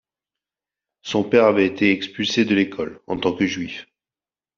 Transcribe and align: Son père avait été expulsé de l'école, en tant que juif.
Son 1.03 1.23
père 1.23 1.45
avait 1.45 1.67
été 1.67 1.91
expulsé 1.91 2.43
de 2.43 2.55
l'école, 2.55 2.99
en 3.05 3.19
tant 3.19 3.35
que 3.35 3.45
juif. 3.45 3.85